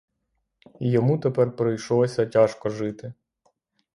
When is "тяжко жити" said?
2.25-3.13